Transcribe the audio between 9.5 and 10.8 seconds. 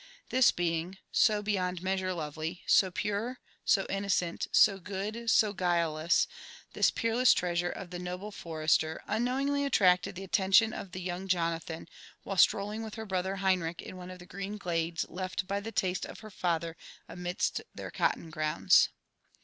attracted the attention